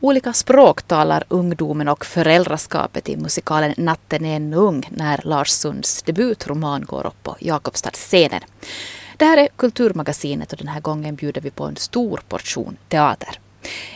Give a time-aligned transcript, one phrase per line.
[0.00, 6.02] Olika språk talar ungdomen och föräldraskapet i musikalen Natten är en ung när Lars Sunds
[6.02, 8.40] debutroman går upp på Jakobstadsscenen.
[9.16, 13.40] Det här är Kulturmagasinet och den här gången bjuder vi på en stor portion teater.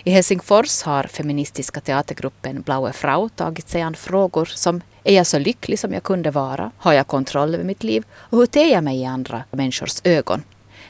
[0.04, 5.38] I Helsingfors har feministiska teatergruppen Blaue Frau tagit sig an frågor som är jag så
[5.38, 6.70] lycklig som jag kunde vara?
[6.79, 8.04] Har jag kontroll över mitt liv?
[8.12, 10.43] Och hur ter jag mig i andra människors ögon?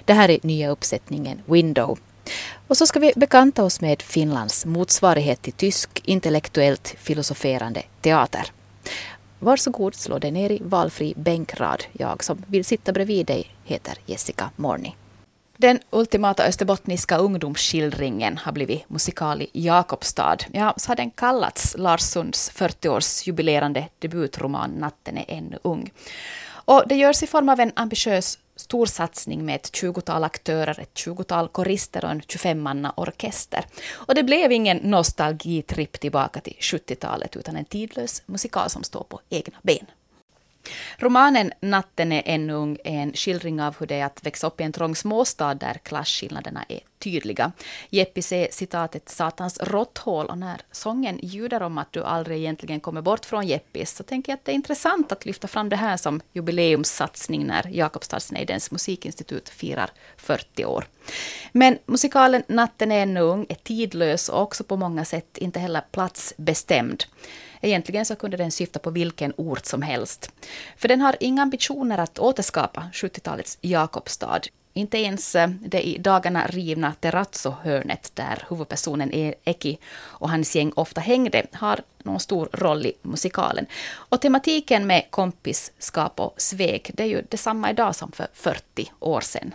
[0.05, 1.99] Det här är nya uppsättningen Window.
[2.69, 8.53] Och så ska vi bekanta oss med Finlands motsvarighet till tysk intellektuellt filosoferande teater.
[9.39, 11.85] Varsågod, slå dig ner i valfri bänkrad.
[11.93, 14.97] Jag som vill sitta bredvid dig heter Jessica Morni.
[15.57, 20.37] Den ultimata österbottniska ungdomsskildringen har blivit musikal i Jakobstad.
[20.53, 25.91] Ja, så har den kallats Lars Sunds 40-årsjubilerande debutroman Natten är ännu ung.
[26.51, 30.99] Och det görs i form av en ambitiös stor satsning med ett tjugotal aktörer, ett
[30.99, 33.65] tjugotal korister och en 25-manna orkester.
[33.93, 39.21] Och det blev ingen nostalgitripp tillbaka till 70-talet utan en tidlös musikal som står på
[39.29, 39.87] egna ben.
[40.99, 44.61] Romanen Natten är ännu ung är en skildring av hur det är att växa upp
[44.61, 47.53] i en trång småstad där klasskillnaderna är tydliga.
[47.91, 53.03] Jeppis ser citatet satans råtthål och när sången ljuder om att du aldrig egentligen kommer
[53.03, 55.97] bort från Jeppis så tänker jag att det är intressant att lyfta fram det här
[55.97, 60.85] som jubileumssatsning när Jakobstadsnejdens musikinstitut firar 40 år.
[61.53, 65.83] Men musikalen Natten är ännu ung är tidlös och också på många sätt inte heller
[65.91, 67.05] platsbestämd.
[67.61, 70.33] Egentligen så kunde den syfta på vilken ort som helst.
[70.77, 74.41] För den har inga ambitioner att återskapa 70-talets Jakobstad.
[74.73, 80.73] Inte ens eh, det i dagarna rivna Terrazzo-hörnet där huvudpersonen e- Eki och hans gäng
[80.77, 83.67] ofta hängde har någon stor roll i musikalen.
[83.93, 89.21] Och tematiken med kompisskap och svek det är ju detsamma idag som för 40 år
[89.21, 89.55] sedan.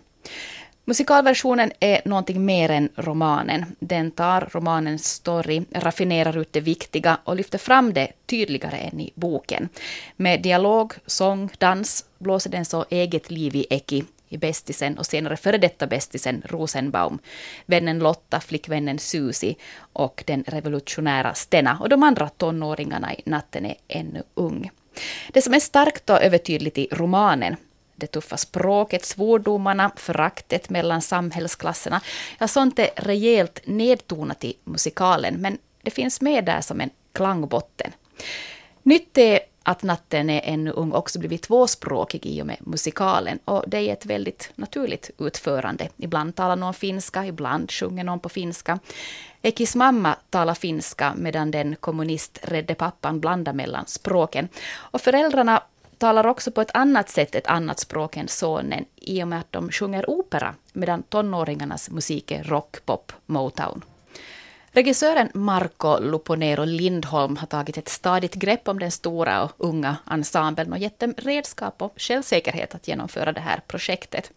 [0.86, 3.66] Musikalversionen är någonting mer än romanen.
[3.80, 9.12] Den tar romanens story, raffinerar ut det viktiga och lyfter fram det tydligare än i
[9.16, 9.70] boken.
[10.16, 15.38] Med dialog, sång, dans blåser den så eget liv i Eki, i bästisen och senare
[15.38, 17.20] före detta bästisen Rosenbaum,
[17.66, 23.76] vännen Lotta, flickvännen Susi och den revolutionära Stena och de andra tonåringarna i Natten är
[23.88, 24.72] ännu ung.
[25.34, 27.56] Det som är starkt och övertydligt i romanen
[27.96, 32.02] det tuffa språket, svordomarna, föraktet mellan samhällsklasserna.
[32.40, 37.92] Ja, sånt är rejält nedtonat i musikalen, men det finns med där som en klangbotten.
[38.84, 43.40] Nytt är att Natten är ännu ung också blivit tvåspråkig i och med musikalen.
[43.46, 45.90] Och det är ett väldigt naturligt utförande.
[45.98, 48.80] Ibland talar någon finska, ibland sjunger någon på finska.
[49.42, 54.48] Ekis mamma talar finska medan den kommunisträdde pappan blandar mellan språken.
[54.76, 55.64] Och föräldrarna
[56.04, 59.52] talar också på ett annat sätt ett annat språk än sonen i och med att
[59.52, 63.86] de sjunger opera medan tonåringarnas musik är rock, pop, motown.
[64.72, 70.74] Regissören Marco Luponero Lindholm har tagit ett stadigt grepp om den stora och unga ensemblen
[70.74, 74.32] och gett dem redskap och självsäkerhet att genomföra det här projektet.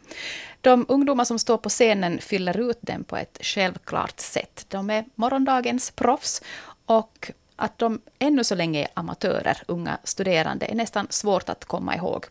[0.60, 4.66] De ungdomar som står på scenen fyller ut den på ett självklart sätt.
[4.68, 6.42] De är morgondagens proffs
[6.84, 11.96] och att de ännu så länge är amatörer, unga studerande, är nästan svårt att komma
[11.96, 12.26] ihåg.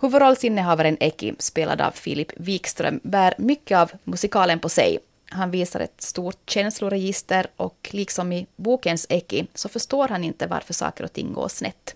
[0.00, 4.98] Huvudrollsinnehavaren Eki, spelad av Filip Wikström, bär mycket av musikalen på sig.
[5.30, 10.74] Han visar ett stort känsloregister och liksom i bokens Eki så förstår han inte varför
[10.74, 11.94] saker och ting går snett.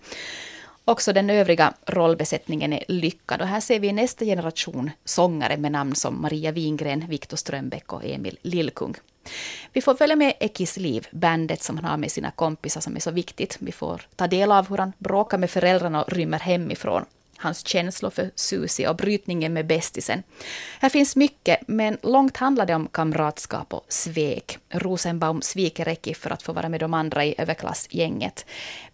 [0.85, 5.95] Också den övriga rollbesättningen är lyckad och här ser vi nästa generation sångare med namn
[5.95, 8.95] som Maria Wingren, Viktor Strömbäck och Emil Lillkung.
[9.73, 12.99] Vi får följa med Ekis liv, bandet som han har med sina kompisar som är
[12.99, 13.57] så viktigt.
[13.59, 17.05] Vi får ta del av hur han bråkar med föräldrarna och rymmer hemifrån.
[17.37, 20.23] Hans känslor för Susie och brytningen med bästisen.
[20.79, 24.57] Här finns mycket, men långt handlar det om kamratskap och svek.
[24.69, 28.45] Rosenbaum sviker Eki för att få vara med de andra i överklassgänget.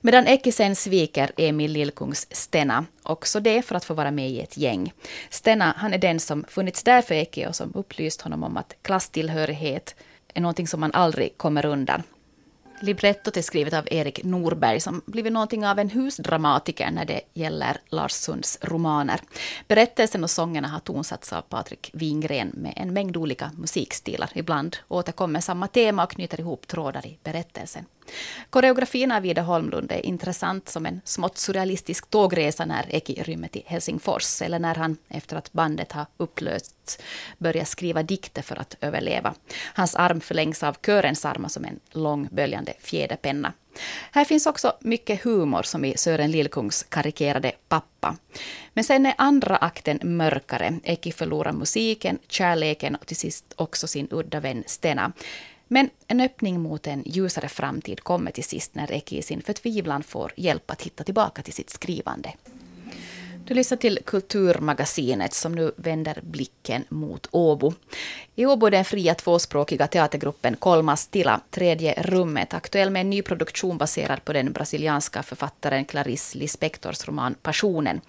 [0.01, 4.39] Medan Eki sen sviker Emil Lillkungs Stena, också det för att få vara med i
[4.39, 4.93] ett gäng.
[5.29, 8.75] Stena, han är den som funnits där för Eki och som upplyst honom om att
[8.81, 9.95] klasstillhörighet
[10.33, 12.03] är någonting som man aldrig kommer undan.
[12.81, 17.81] Librettot är skrivet av Erik Norberg som blivit någonting av en husdramatiker när det gäller
[17.89, 19.21] Lars Sunds romaner.
[19.67, 24.31] Berättelsen och sångerna har tonsatts av Patrik Wingren med en mängd olika musikstilar.
[24.35, 27.85] Ibland återkommer samma tema och knyter ihop trådar i berättelsen.
[28.49, 33.63] Koreografin av Ida Holmlund är intressant som en smått surrealistisk tågresa när Eki rymmer till
[33.65, 36.99] Helsingfors eller när han efter att bandet har upplösts
[37.37, 39.33] börjar skriva dikter för att överleva.
[39.73, 43.53] Hans arm förlängs av körens armar som en lång böljande fjäderpenna.
[44.11, 48.15] Här finns också mycket humor som i Sören Lillkungs karikerade Pappa.
[48.73, 50.79] Men sen är andra akten mörkare.
[50.83, 55.11] Eki förlorar musiken, kärleken och till sist också sin udda vän Stena.
[55.71, 60.03] Men en öppning mot en ljusare framtid kommer till sist när Eki i sin förtvivlan
[60.03, 62.33] får hjälp att hitta tillbaka till sitt skrivande.
[63.45, 67.73] Du lyssnar till Kulturmagasinet som nu vänder blicken mot Åbo.
[68.35, 73.21] I Åbo är den fria tvåspråkiga teatergruppen Kolmas Tila, Tredje rummet, aktuell med en ny
[73.21, 78.01] produktion baserad på den brasilianska författaren Clarice Lispectors roman Passionen.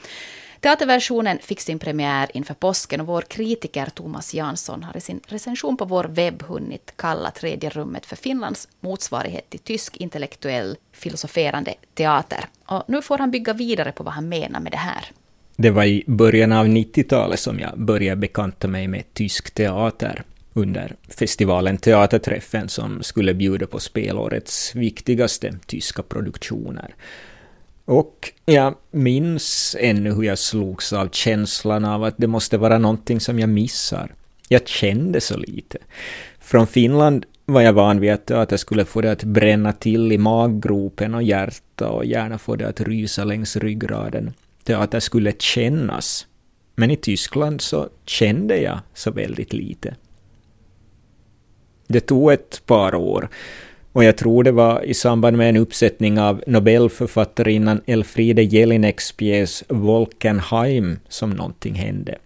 [0.60, 5.76] Teaterversionen fick sin premiär inför påsken och vår kritiker Thomas Jansson har i sin recension
[5.76, 12.44] på vår webb hunnit kalla Tredje rummet för Finlands motsvarighet till tysk intellektuell filosoferande teater.
[12.66, 15.04] Och nu får han bygga vidare på vad han menar med det här.
[15.56, 20.96] Det var i början av 90-talet som jag började bekanta mig med tysk teater under
[21.08, 26.94] festivalen Teaterträffen som skulle bjuda på spelårets viktigaste tyska produktioner.
[27.90, 33.20] Och jag minns ännu hur jag slogs av känslan av att det måste vara någonting
[33.20, 34.14] som jag missar.
[34.48, 35.78] Jag kände så lite.
[36.40, 40.18] Från Finland var jag van vid att teater skulle få det att bränna till i
[40.18, 44.32] maggropen och hjärta och gärna få det att rysa längs ryggraden
[44.64, 46.26] teater skulle kännas.
[46.74, 49.94] Men i Tyskland så kände jag så väldigt lite.
[51.86, 53.28] Det tog ett par år
[53.92, 59.64] och jag tror det var i samband med en uppsättning av Nobelförfattarinnan Elfriede Jelineks pjäs
[59.68, 62.18] Wolkenheim som någonting hände.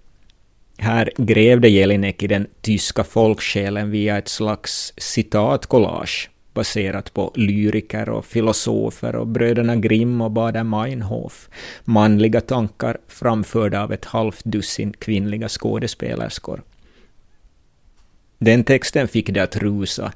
[0.78, 8.24] Här grävde Jelinek i den tyska folksjälen via ett slags citatkollage baserat på lyriker och
[8.24, 11.48] filosofer och bröderna Grimm och Bader Meinhof,
[11.84, 16.62] manliga tankar framförda av ett halvt dussin kvinnliga skådespelerskor.
[18.38, 20.12] Den texten fick det att rusa,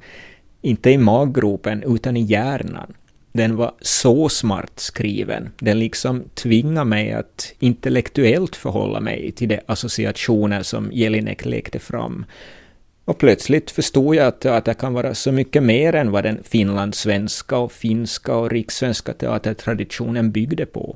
[0.61, 2.93] inte i maggropen utan i hjärnan.
[3.31, 9.59] Den var så smart skriven, den liksom tvingade mig att intellektuellt förhålla mig till de
[9.65, 12.25] associationer som Jelinek lekte fram
[13.09, 17.57] och plötsligt förstod jag att teater kan vara så mycket mer än vad den finlandssvenska
[17.57, 20.95] och finska och rikssvenska teatertraditionen byggde på.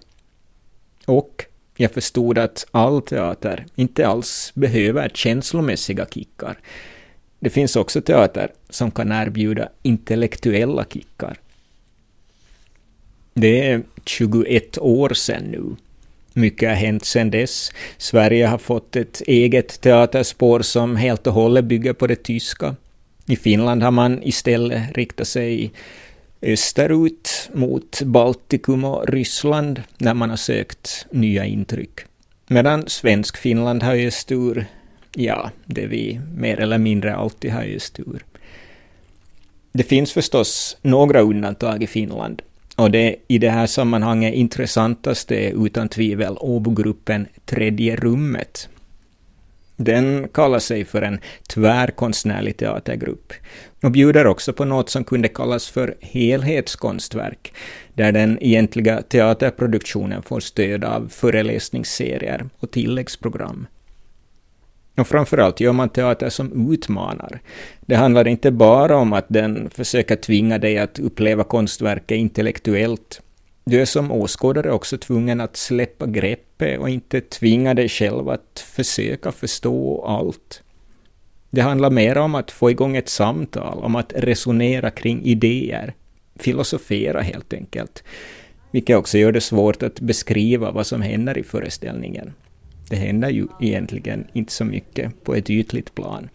[1.06, 1.45] Och
[1.77, 6.59] jag förstod att all teater inte alls behöver känslomässiga kickar.
[7.44, 11.38] Det finns också teater som kan erbjuda intellektuella kickar.
[13.34, 15.75] Det är 21 år sedan nu
[16.34, 17.72] mycket har hänt sedan dess.
[17.98, 22.75] Sverige har fått ett eget teaterspår som helt och hållet bygger på det tyska.
[23.25, 25.72] I Finland har man istället riktat sig
[26.42, 32.00] österut mot Baltikum och Ryssland när man har sökt nya intryck.
[32.48, 34.66] Medan svensk Finland har öst ur,
[35.15, 38.25] ja, det vi mer eller mindre alltid har just ur.
[39.71, 42.42] Det finns förstås några undantag i Finland.
[42.75, 48.69] Och det i det här sammanhanget intressantaste är utan tvivel Åbogruppen Tredje rummet.
[49.75, 53.33] Den kallar sig för en tvärkonstnärlig teatergrupp
[53.81, 57.54] och bjuder också på något som kunde kallas för helhetskonstverk,
[57.94, 63.68] där den egentliga teaterproduktionen får stöd av föreläsningsserier och tilläggsprogram.
[64.98, 67.42] Och framförallt gör man teater som utmanar.
[67.81, 73.22] Det handlar inte bara om att den försöker tvinga dig att uppleva konstverket intellektuellt.
[73.66, 78.66] Du är som åskådare också tvungen att släppa greppet och inte tvinga dig själv att
[78.75, 80.63] försöka förstå allt.
[81.50, 85.94] Det handlar mer om att få igång ett samtal, om att resonera kring idéer.
[86.35, 88.04] Filosofera helt enkelt.
[88.71, 92.33] Vilket också gör det svårt att beskriva vad som händer i föreställningen
[92.90, 96.30] det händer ju egentligen inte så mycket på ett ytligt plan.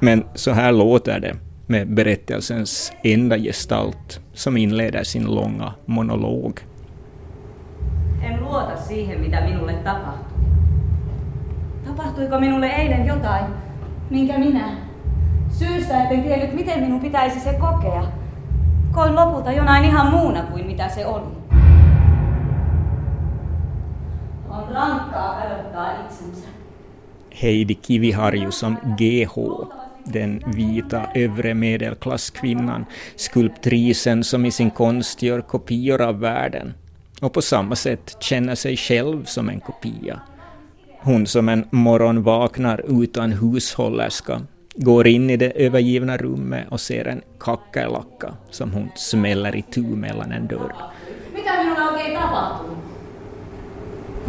[0.00, 6.60] Men så här låter det med berättelsens enda gestalt som inleder sin långa monolog.
[8.22, 10.38] En luota siihen, mitä minulle tapahtui.
[11.84, 13.44] Tapahtuiko minulle eilen jotain,
[14.10, 14.76] minkä minä,
[15.50, 18.04] syystä etten tiennyt, miten minun pitäisi se kokea,
[18.92, 21.37] koin lopulta jonain ihan muuna kuin mitä se oli.
[24.58, 26.48] On rankkaa kadottaa itsensä.
[27.42, 29.36] Heidi Kiviharju som GH,
[30.12, 32.86] den vita övre medelklasskvinnan,
[33.16, 36.74] skulptrisen som i sin konst gör kopior av världen
[37.20, 40.20] och på samma sätt känner sig själv som en kopia.
[41.00, 44.40] Hon som en morgon vaknar utan hushållerska,
[44.74, 49.82] går in i det övergivna rummet och ser en kackerlacka som hon smäller i tu
[49.82, 50.72] mellan en dörr.
[51.34, 52.67] Mitä minulla oikein tapahtuu?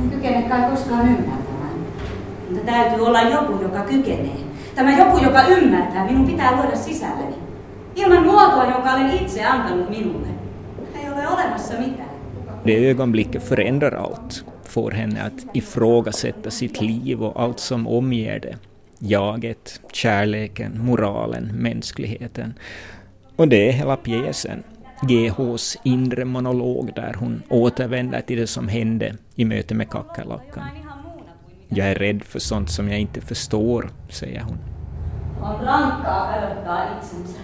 [0.04, 1.80] En kykene kai koskaan ymmärtämään.
[2.50, 4.38] Mutta täytyy olla joku, joka kykenee.
[4.76, 7.36] Tämä joku, joka ymmärtää, minun pitää luoda sisälleni.
[7.96, 10.28] Ilman muotoa, jonka olen itse antanut minulle.
[10.96, 12.10] Ei ole olemassa mitään.
[12.66, 18.58] Det ögonblicket förändrar allt, får henne att ifrågasätta sitt liv och allt som omger det.
[19.00, 22.54] Jaget, kärleken, moralen, mänskligheten.
[23.36, 24.64] Och det är hela pjäsen.
[25.02, 30.64] GHs inre monolog där hon återvänder till det som hände i möte med kackerlackan.
[31.70, 34.58] Jag är rädd för sånt som jag inte förstår, säger hon.
[35.42, 37.40] On rankkaa kadottaa itsensä.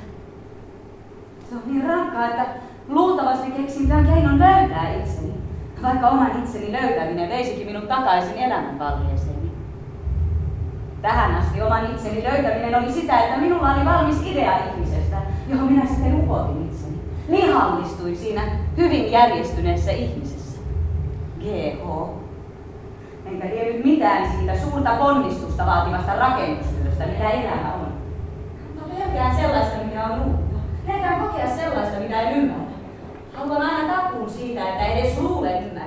[1.50, 2.46] Se on niin rankkaa, että
[2.88, 5.34] luultavasti keksintään keinon löytää itseni.
[5.82, 9.52] Vaikka oman itseni löytäminen veisikin minut takaisin elämän valheeseeni.
[11.02, 15.18] Tähän asti oman itseni löytäminen oli sitä, että minulla oli valmis idea ihmisestä,
[15.50, 16.65] johon minä sitten upotin
[17.30, 17.48] itseni.
[17.48, 18.42] Lihallistuin siinä
[18.78, 20.60] hyvin järjestyneessä ihmisessä.
[21.40, 22.10] GH.
[23.26, 27.88] Enkä tiennyt mitään siitä suurta ponnistusta vaativasta rakennustyöstä, mitä elämä on.
[28.76, 30.56] Mutta pelkään sellaista, mikä on uutta.
[30.88, 32.66] Pelkään kokea sellaista, mitä en ymmärrä.
[33.34, 35.86] Haluan aina takuun siitä, että edes luulen vain-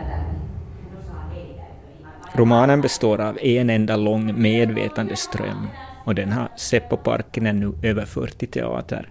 [2.35, 5.69] Romanen består av en enda lång medvetandeström
[6.09, 9.09] och den har Seppo Parkkinen nu överfört till teater.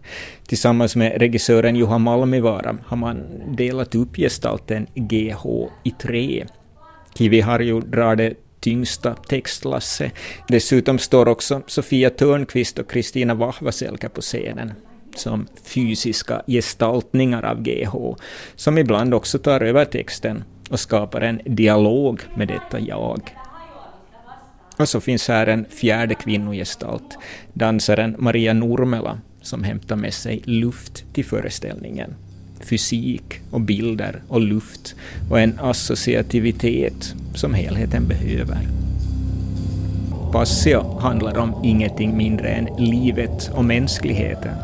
[0.47, 3.23] Tillsammans med regissören Juha Malmivaara har man
[3.57, 5.45] delat upp gestalten GH
[5.83, 6.45] i tre.
[7.13, 10.11] Kivi Harju drar det tyngsta textlasset.
[10.47, 14.73] Dessutom står också Sofia Törnqvist och Kristina Vahvaselkä på scenen
[15.15, 17.95] som fysiska gestaltningar av GH,
[18.55, 23.21] som ibland också tar över texten och skapar en dialog med detta jag.
[24.77, 27.17] Och så finns här en fjärde kvinnogestalt,
[27.53, 32.15] dansaren Maria Nurmela, som hämtar med sig luft till föreställningen.
[32.59, 34.95] Fysik och bilder och luft
[35.29, 38.57] och en associativitet som helheten behöver.
[40.31, 44.55] Passio handlar om ingenting mindre än livet och mänskligheten.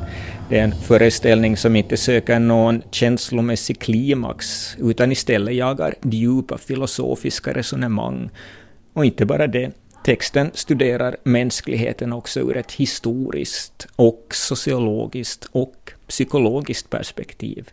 [0.50, 7.54] Det är en föreställning som inte söker någon känslomässig klimax, utan istället jagar djupa filosofiska
[7.54, 8.30] resonemang.
[8.94, 9.72] Och inte bara det,
[10.04, 17.70] texten studerar mänskligheten också ur ett historiskt och sociologiskt och psykologiskt perspektiv.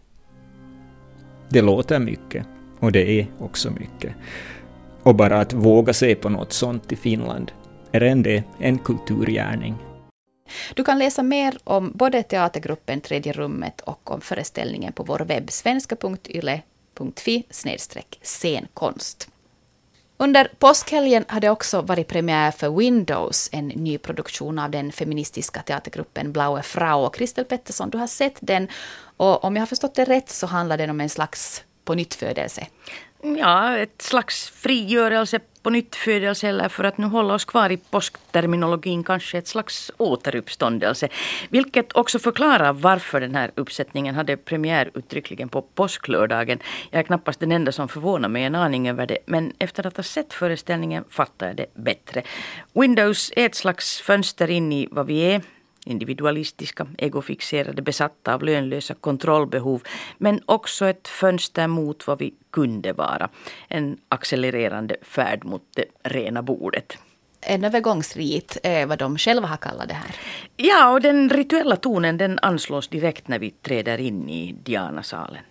[1.48, 2.46] Det låter mycket,
[2.78, 4.14] och det är också mycket.
[5.02, 7.52] Och bara att våga se på något sånt i Finland
[7.92, 9.74] är än det en kulturgärning.
[10.74, 15.50] Du kan läsa mer om både teatergruppen Tredje rummet och om föreställningen på vår webb
[15.50, 17.44] svenska.yle.fi
[18.22, 19.28] scenkonst.
[20.22, 25.62] Under påskhelgen har det också varit premiär för Windows, en ny produktion av den feministiska
[25.62, 27.10] teatergruppen Blaue Frau.
[27.10, 28.68] Kristel Pettersson, du har sett den
[29.16, 32.66] och om jag har förstått det rätt så handlar den om en slags pånyttfödelse.
[33.22, 37.76] Ja, ett slags frigörelse på nytt födelse eller för att nu hålla oss kvar i
[37.76, 41.08] påskterminologin kanske ett slags återuppståndelse.
[41.48, 46.58] Vilket också förklarar varför den här uppsättningen hade premiär uttryckligen på påsklördagen.
[46.90, 49.96] Jag är knappast den enda som förvånar mig en aning över det men efter att
[49.96, 52.22] ha sett föreställningen fattar jag det bättre.
[52.72, 55.42] Windows är ett slags fönster in i vad vi är
[55.90, 59.82] individualistiska, egofixerade, besatta av lönlösa kontrollbehov,
[60.18, 63.28] men också ett fönster mot vad vi kunde vara.
[63.68, 66.98] En accelererande färd mot det rena bordet.
[67.40, 70.16] En övergångsrit är vad de själva har kallat det här.
[70.56, 75.42] Ja, och den rituella tonen den anslås direkt när vi träder in i Diana-salen.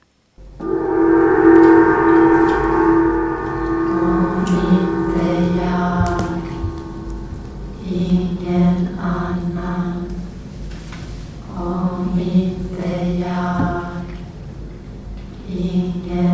[15.60, 16.29] Ingen annan.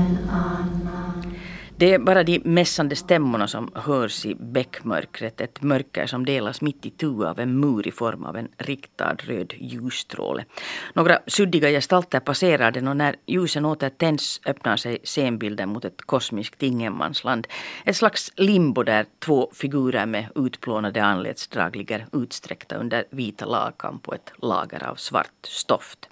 [1.78, 5.42] Det är bara de mässande stämmorna som hörs i bäckmörkret.
[5.42, 9.16] Ett mörker som delas mitt i tu av en mur i form av en riktad
[9.20, 10.46] röd ljusstråle.
[10.94, 16.02] Några suddiga gestalter passerar den och när ljusen åter tänds öppnar sig scenbilden mot ett
[16.02, 17.48] kosmiskt ingenmansland.
[17.86, 24.14] Ett slags limbo där två figurer med utplånade anletsdrag ligger utsträckta under vita lakan på
[24.14, 26.10] ett lager av svart stoft.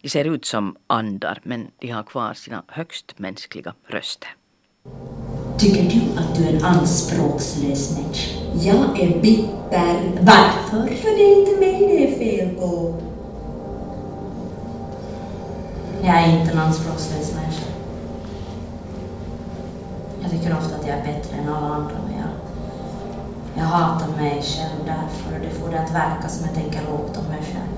[0.00, 4.30] De ser ut som andar men de har kvar sina högst mänskliga röster.
[5.58, 8.38] Tycker du att du är en anspråkslös människa?
[8.60, 10.20] Jag är bitter.
[10.20, 10.94] Varför?
[10.94, 12.94] För det är inte mig det är fel på.
[16.02, 17.66] Jag är inte en anspråkslös människa.
[20.22, 22.30] Jag tycker ofta att jag är bättre än alla andra, men jag,
[23.54, 27.16] jag hatar mig själv därför och det får det att verka som jag tänker lågt
[27.16, 27.76] om mig själv.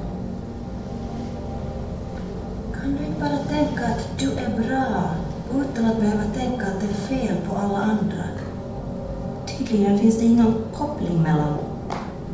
[2.74, 5.10] Kan du inte bara tänka att du är bra
[5.54, 8.24] utan att behöva tänka att det är fel på alla andra?
[9.58, 11.58] Tydligen finns det ingen koppling mellan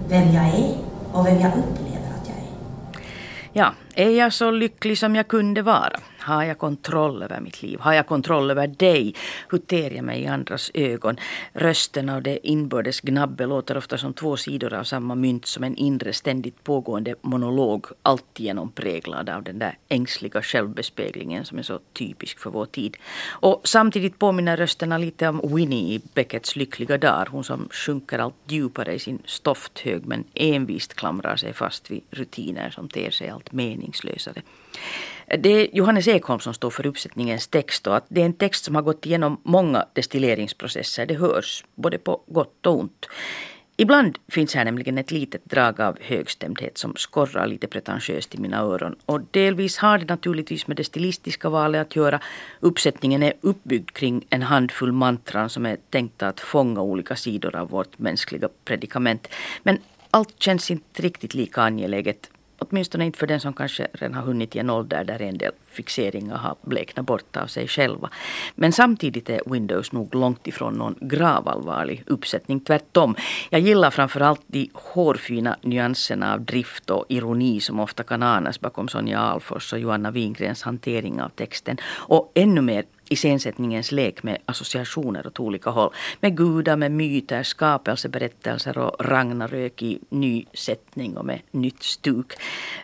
[0.08, 0.74] vem jag är
[1.12, 2.50] och vem jag upplever att jag är.
[3.52, 6.00] Ja, är jag så lycklig som jag kunde vara?
[6.24, 7.80] Har jag kontroll över mitt liv?
[7.80, 9.14] Har jag kontroll över dig?
[9.48, 11.16] Hur ter jag mig i andras ögon?
[11.52, 15.76] Rösten och det inbördes gnabbet låter ofta som två sidor av samma mynt som en
[15.76, 22.38] inre ständigt pågående monolog alltigenom präglad av den där ängsliga självbespeglingen som är så typisk
[22.38, 22.96] för vår tid.
[23.28, 27.28] Och samtidigt påminner rösterna lite om Winnie i Beckets lyckliga dagar.
[27.30, 32.70] Hon som sjunker allt djupare i sin stofthög men envist klamrar sig fast vid rutiner
[32.70, 34.42] som ter sig allt meningslösare.
[35.38, 38.64] Det är Johannes Ekholm som står för uppsättningens text och att det är en text
[38.64, 41.06] som har gått igenom många destilleringsprocesser.
[41.06, 43.06] Det hörs både på gott och ont.
[43.76, 48.58] Ibland finns här nämligen ett litet drag av högstämdhet som skorrar lite pretentiöst i mina
[48.58, 48.96] öron.
[49.06, 52.20] Och delvis har det naturligtvis med det stilistiska valet att göra.
[52.60, 57.70] Uppsättningen är uppbyggd kring en handfull mantran som är tänkta att fånga olika sidor av
[57.70, 59.28] vårt mänskliga predikament.
[59.62, 59.78] Men
[60.10, 62.30] allt känns inte riktigt lika angeläget
[62.70, 65.52] Åtminstone inte för den som kanske redan har hunnit i en ålder där en del
[65.70, 68.10] fixeringar har bleknat bort av sig själva.
[68.54, 72.60] Men samtidigt är Windows nog långt ifrån någon gravallvarlig uppsättning.
[72.60, 73.16] Tvärtom.
[73.50, 78.88] Jag gillar framförallt de hårfina nyanserna av drift och ironi som ofta kan anas bakom
[78.88, 81.76] Sonja Alfors och Joanna Wingrens hantering av texten.
[81.84, 85.92] Och ännu mer iscensättningens lek med associationer åt olika håll.
[86.20, 92.32] Med gudar, med myter, skapelseberättelser och Ragnarök i ny sättning och med nytt stuk.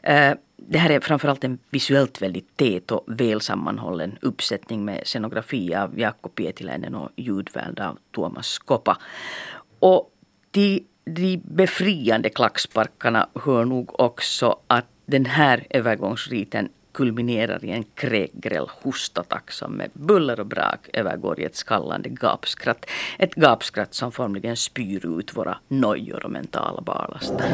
[0.02, 5.74] Eh, det här är framförallt en visuellt väldigt tät och väl sammanhållen uppsättning med scenografi
[5.74, 8.98] av Jaakko Pietiläinen och ljudvärld av Tuomas Kopa.
[9.78, 10.10] Och
[10.50, 18.66] till de befriande klacksparkarna hör nog också att den här övergångsriten kulminerar i en kräkgräll
[18.82, 22.86] hostattack som med buller och brak övergår i ett skallande gapskratt.
[23.18, 27.46] Ett gapskratt som formligen spyr ut våra nojor och mentala barlaster.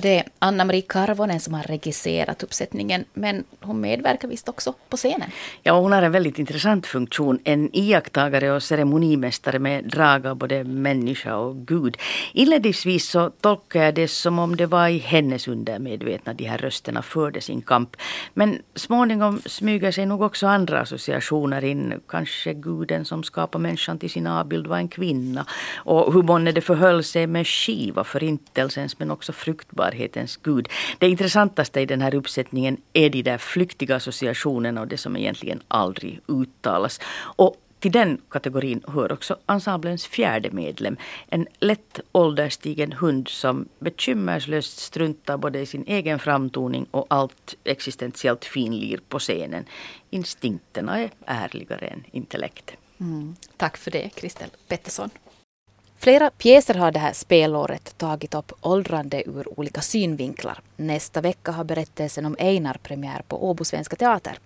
[0.00, 5.30] Det är Anna-Marie Karvonen som har regisserat uppsättningen, men hon medverkar visst också på scenen.
[5.62, 7.38] Ja, hon har en väldigt intressant funktion.
[7.44, 11.96] En iakttagare och ceremonimästare med drag av både människa och Gud.
[12.32, 17.02] Inledningsvis så tolkar jag det som om det var i hennes undermedvetna de här rösterna
[17.02, 17.96] förde sin kamp.
[18.34, 22.00] Men småningom smyger sig nog också andra associationer in.
[22.08, 25.46] Kanske guden som skapar människan till sin avbild var en kvinna.
[25.76, 30.68] Och hur månne det förhöll sig med Shiva, förintelsens men också fruktbar fruktbarhetens gud.
[30.98, 35.62] Det intressantaste i den här uppsättningen är de där flyktiga associationerna och det som egentligen
[35.68, 37.00] aldrig uttalas.
[37.38, 40.96] Och till den kategorin hör också ensemblens fjärde medlem.
[41.30, 48.44] En lätt ålderstigen hund som bekymmerslöst struntar både i sin egen framtoning och allt existentiellt
[48.44, 49.64] finlir på scenen.
[50.10, 52.76] Instinkterna är ärligare än intellekt.
[53.00, 53.36] Mm.
[53.56, 55.10] Tack för det, Kristel Pettersson.
[56.02, 60.60] Flera pjäser har det här spelåret tagit upp åldrande ur olika synvinklar.
[60.76, 64.38] Nästa vecka har berättelsen om Einar premiär på Åbo Svenska Teater.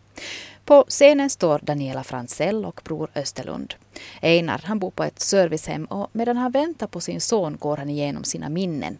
[0.64, 3.75] På scenen står Daniela Fransell och Bror Österlund.
[4.23, 7.90] Einar han bor på ett servicehem och medan han väntar på sin son går han
[7.90, 8.99] igenom sina minnen.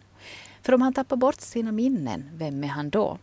[0.61, 3.17] För om han tappar bort sina minnen, vem är han då?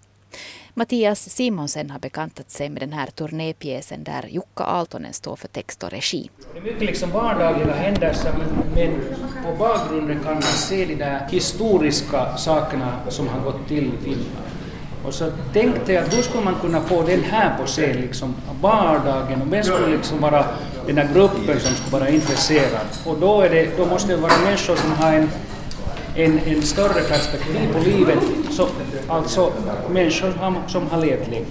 [0.74, 5.82] Mattias Simonsen har bekantat sig med den här turnépjäsen där Jukka Aaltonen står för text
[5.82, 6.30] och regi.
[6.52, 8.32] Det är mycket liksom vardagliga händelser
[8.74, 9.00] men
[9.44, 14.52] på bakgrunden kan man se de där historiska sakerna som har gått till i Finland.
[15.04, 18.34] Och så tänkte jag att då skulle man kunna få den här på scen, liksom
[18.60, 20.44] vardagen, och vem skulle liksom vara
[20.86, 22.86] den här gruppen som skulle vara intresserad.
[23.06, 25.28] Och då, är det, då måste det vara människor som har en
[26.16, 28.18] en, en större perspektiv på livet,
[28.50, 28.68] så,
[29.08, 29.52] alltså
[29.90, 30.32] människor
[30.68, 31.46] som har levt länge.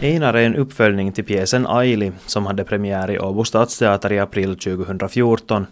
[0.00, 4.58] Einar är en uppföljning till pjäsen Aili som hade premiär i Åbo stadsteater i april
[4.58, 5.66] 2014.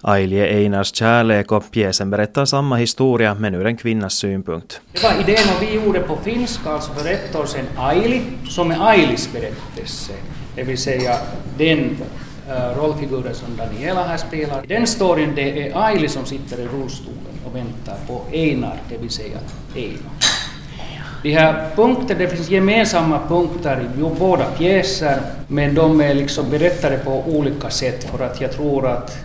[0.00, 4.80] Aili är Einars kärlek och pjäsen berättar samma historia men ur en kvinnas synpunkt.
[4.92, 8.70] Det var idén och vi gjorde på finska, alltså för ett år sedan, Aili, som
[8.70, 10.12] är Ailis berättelse.
[10.54, 11.16] Det vill säga
[11.58, 11.96] den
[12.48, 14.64] Eh, rollfigurer rollfiguren som Daniela här spelar.
[14.64, 18.98] I den storyn det är Aili som sitter i rullstolen och väntar på Einar, det
[18.98, 19.38] vill säga
[19.74, 20.12] Einar.
[21.22, 26.98] De här punkterna, det finns gemensamma punkter i båda pjäser, men de är liksom berättade
[26.98, 29.18] på olika sätt för att jag tror att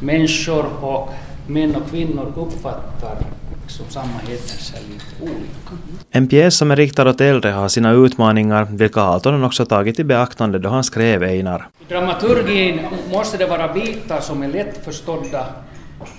[0.00, 1.14] människor och
[1.46, 3.16] män och kvinnor uppfattar
[3.62, 5.94] liksom samma händelser lite olika.
[6.10, 10.04] En pjäs som är riktad åt äldre har sina utmaningar, vilka Aaltonen också tagit i
[10.04, 11.68] beaktande då han skrev Einar.
[11.84, 12.80] I dramaturgin
[13.12, 15.46] måste det vara bitar som är lättförstådda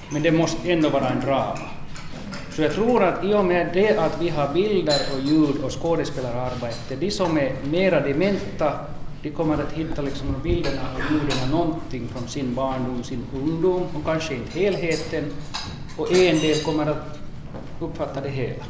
[0.10, 1.70] men det måste ändå vara en drama.
[2.52, 5.82] Så jag tror att i och med det att vi har bilder och ljud och
[5.82, 8.80] skådespelararbete, de som är mera dementa,
[9.24, 14.06] de kommer att hitta liksom bilderna och ljuden någonting från sin barndom, sin ungdom och
[14.06, 15.24] kanske inte helheten.
[15.98, 17.20] Och en del kommer att
[17.80, 18.64] uppfatta det hela.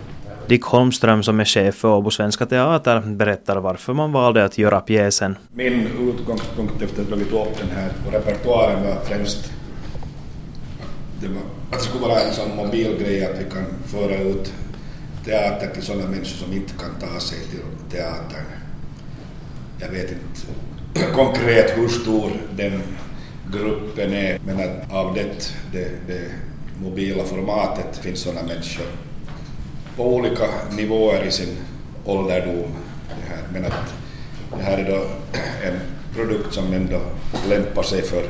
[0.48, 4.80] Dick Holmström som är chef för Åbo Svenska Teater berättar varför man valde att göra
[4.80, 5.36] pjäsen.
[5.54, 9.52] Min utgångspunkt efter att ha dragit upp den här repertoaren var främst
[11.22, 14.54] det var, att det skulle vara en sån mobil grej att vi kan föra ut
[15.26, 17.60] teater till sådana människor som inte kan ta sig till
[17.92, 18.46] teatern.
[19.80, 22.82] Jag vet inte konkret hur stor den
[23.52, 26.32] gruppen är, men att av det, det, det
[26.82, 28.86] mobila formatet finns sådana människor
[29.98, 31.58] på olika nivåer i sin
[32.06, 32.72] ålderdom.
[33.10, 33.44] Det här.
[33.54, 33.94] Men att
[34.58, 35.02] det här är då
[35.68, 35.80] en
[36.16, 37.00] produkt som ändå
[37.50, 38.24] lämpar sig för,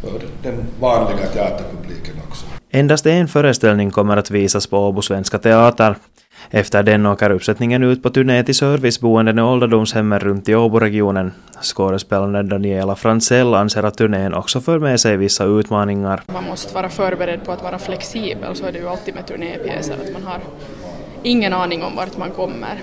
[0.00, 2.46] för den vanliga teaterpubliken också.
[2.70, 5.96] Endast en föreställning kommer att visas på Åbo Svenska Teater.
[6.50, 11.32] Efter den åker uppsättningen ut på turné till serviceboenden och ålderdomshemmen runt i Åboregionen.
[11.62, 16.22] Skådespelaren Daniela Franzell anser att turnén också för med sig vissa utmaningar.
[16.26, 19.94] Man måste vara förberedd på att vara flexibel, så är det ju alltid med turnépjäser,
[19.94, 20.40] att man har
[21.22, 22.80] ingen aning om vart man kommer.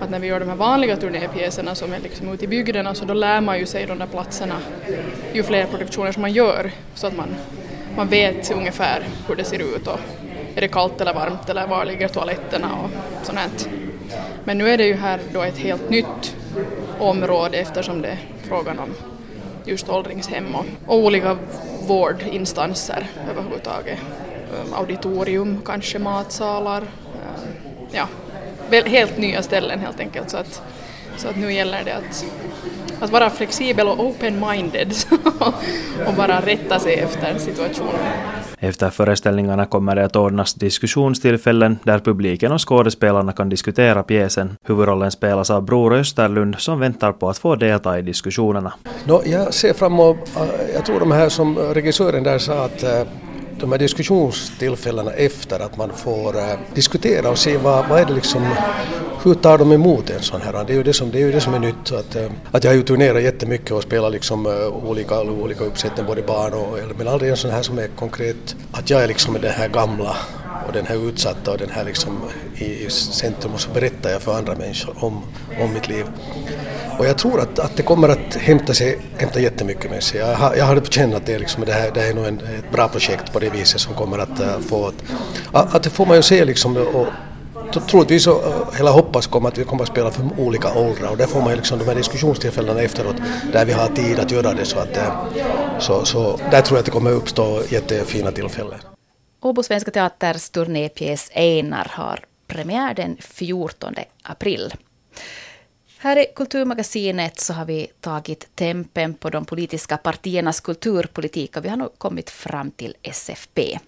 [0.00, 3.04] Att när vi gör de här vanliga turnépjäserna som är liksom ute i bygderna så
[3.04, 4.54] då lär man ju sig de där platserna
[5.32, 7.28] ju fler produktioner som man gör så att man,
[7.96, 10.00] man vet ungefär hur det ser ut och
[10.54, 12.90] är det kallt eller varmt eller var ligger toaletterna och
[13.26, 13.68] sånt.
[14.44, 16.36] Men nu är det ju här då ett helt nytt
[16.98, 18.94] område eftersom det är frågan om
[19.64, 21.36] just åldringshem och, och olika
[21.86, 23.98] vårdinstanser överhuvudtaget.
[24.50, 28.08] Ehm, auditorium, kanske matsalar, ehm, ja,
[28.86, 30.30] helt nya ställen helt enkelt.
[30.30, 30.62] Så att,
[31.16, 32.24] så att nu gäller det att,
[33.00, 34.94] att vara flexibel och open-minded
[36.06, 38.40] och bara rätta sig efter situationen.
[38.62, 44.56] Efter föreställningarna kommer det att ordnas diskussionstillfällen där publiken och skådespelarna kan diskutera pjäsen.
[44.64, 48.72] Huvudrollen spelas av Bror Österlund som väntar på att få delta i diskussionerna.
[49.04, 50.16] No, jag ser fram emot,
[50.74, 52.84] jag tror de här som regissören där sa att
[53.60, 58.12] de här diskussionstillfällena efter att man får eh, diskutera och se vad, vad är det
[58.12, 58.46] liksom,
[59.22, 60.64] hur tar de emot en sån här?
[60.64, 61.92] Det är ju det som, det är, ju det som är nytt.
[61.92, 66.08] Att, eh, att jag har ju turnerat jättemycket och spelat liksom, eh, olika, olika uppsättningar,
[66.08, 69.08] både barn och äldre, men aldrig en sån här som är konkret, att jag är
[69.08, 70.16] liksom den här gamla
[70.66, 72.20] och den här utsatta och den här liksom
[72.54, 75.22] i, i centrum och så berättar jag för andra människor om,
[75.60, 76.04] om mitt liv.
[76.98, 80.20] Och jag tror att, att det kommer att hämta, sig, hämta jättemycket med sig.
[80.20, 82.14] Jag, har, jag har på känn att det, är liksom, det, här, det här är
[82.14, 84.92] nog en, ett bra projekt på det viset som kommer att uh, få...
[85.52, 87.06] Att, att det får man ju se liksom och,
[87.88, 91.16] troligtvis så, eh, eller hoppas kommer att vi kommer att spela för olika åldrar och
[91.16, 93.16] där får man ju liksom de här diskussionstillfällena efteråt
[93.52, 96.78] där vi har tid att göra det så att uh, så, så där tror jag
[96.78, 98.78] att det kommer uppstå jättefina tillfällen.
[99.42, 104.74] Åbo Svenska Teaters turnépjäs Einar har premiär den 14 april.
[105.98, 111.68] Här i Kulturmagasinet så har vi tagit tempen på de politiska partiernas kulturpolitik och vi
[111.68, 113.78] har nu kommit fram till SFP.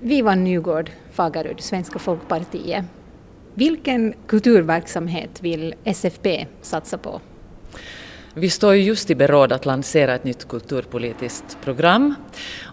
[0.00, 2.84] Vivan Nygård Fagerud, Svenska Folkpartiet.
[3.54, 7.20] Vilken kulturverksamhet vill SFP satsa på?
[8.34, 12.14] Vi står just i beråd att lansera ett nytt kulturpolitiskt program.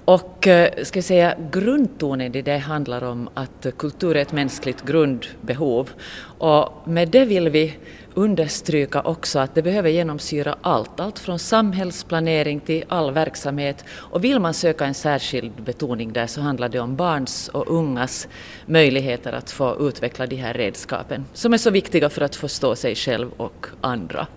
[0.06, 4.86] Och eh, ska jag säga, grundtonen i det handlar om att kultur är ett mänskligt
[4.86, 5.90] grundbehov.
[6.38, 7.78] Och med det vill vi
[8.14, 13.86] understryka också att det behöver genomsyra allt, allt från samhällsplanering till all verksamhet.
[13.90, 18.28] Och vill man söka en särskild betoning där så handlar det om barns och ungas
[18.66, 22.96] möjligheter att få utveckla de här redskapen som är så viktiga för att förstå sig
[22.96, 24.28] själv och andra.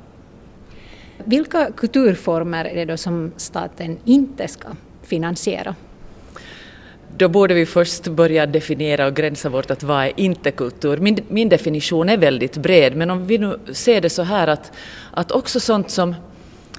[1.24, 4.68] Vilka kulturformer är det då som staten inte ska
[5.08, 5.74] finansiera?
[7.16, 10.96] Då borde vi först börja definiera och gränsa bort att vad är inte kultur.
[10.96, 14.72] Min, min definition är väldigt bred, men om vi nu ser det så här att,
[15.10, 16.14] att också sånt som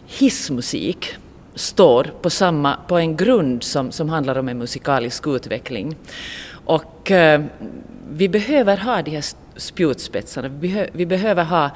[0.07, 1.15] hissmusik
[1.55, 5.95] står på, samma, på en grund som, som handlar om en musikalisk utveckling.
[6.65, 7.41] Och eh,
[8.11, 9.25] vi behöver ha de här
[9.59, 10.47] spjutspetsarna.
[10.47, 11.71] Vi, vi behöver ha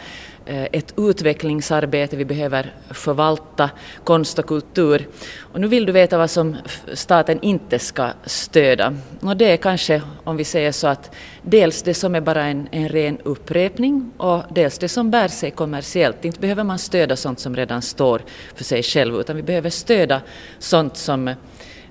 [0.46, 3.70] eh, ett utvecklingsarbete, vi behöver förvalta
[4.04, 5.08] konst och kultur.
[5.40, 6.58] Och nu vill du veta vad som
[6.94, 8.98] staten inte ska stödja.
[9.22, 12.68] Och det är kanske, om vi säger så, att dels det som är bara en,
[12.72, 16.26] en ren upprepning och dels det som bär sig kommersiellt.
[16.26, 18.22] Inte behöver man stödja sånt som redan står
[18.56, 20.22] för sig själv, utan vi behöver stödja
[20.60, 21.36] sånt som eh,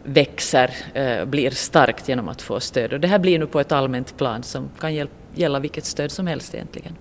[0.04, 2.92] växer, eh, blir starkt genom att få stöd.
[2.92, 6.10] Och det här blir nu på ett allmänt plan som kan hjälpa gälla vilket stöd
[6.10, 6.96] som helst egentligen.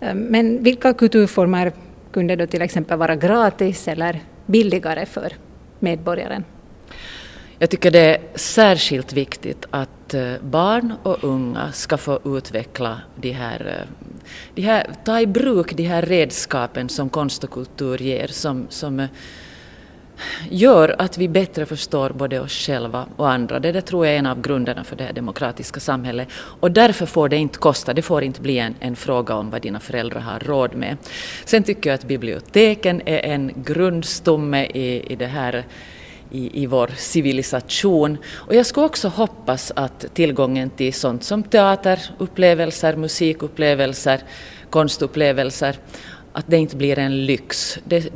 [0.00, 1.72] Eh, men vilka kulturformer
[2.12, 5.32] kunde då till exempel vara gratis eller billigare för
[5.78, 6.44] medborgaren?
[7.58, 13.30] Jag tycker det är särskilt viktigt att eh, barn och unga ska få utveckla de
[13.30, 14.06] här, eh,
[14.54, 19.00] de här ta i bruk de här redskapen som konst och kultur ger som, som
[19.00, 19.08] eh,
[20.50, 23.60] gör att vi bättre förstår både oss själva och andra.
[23.60, 26.28] Det, det tror jag är en av grunderna för det här demokratiska samhället.
[26.60, 29.62] Och därför får det inte kosta, det får inte bli en, en fråga om vad
[29.62, 30.96] dina föräldrar har råd med.
[31.44, 35.64] Sen tycker jag att biblioteken är en grundstomme i, i det här
[36.30, 38.18] i, i vår civilisation.
[38.34, 44.20] Och jag skulle också hoppas att tillgången till sånt som teaterupplevelser, musikupplevelser,
[44.70, 45.76] konstupplevelser,
[46.34, 47.78] att det inte blir en lyx.
[47.84, 48.12] Det,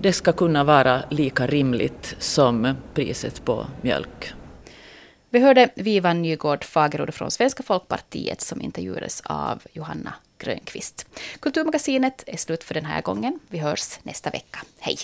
[0.00, 4.32] det ska kunna vara lika rimligt som priset på mjölk.
[5.30, 11.06] Vi hörde Viva Nygård Fagerud från Svenska folkpartiet som intervjuades av Johanna Grönqvist.
[11.40, 13.40] Kulturmagasinet är slut för den här gången.
[13.48, 14.58] Vi hörs nästa vecka.
[14.78, 14.96] Hej!